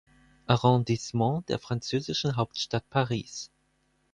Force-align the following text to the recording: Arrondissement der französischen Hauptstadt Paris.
Arrondissement 0.47 1.47
der 1.47 1.59
französischen 1.59 2.35
Hauptstadt 2.35 2.89
Paris. 2.89 3.51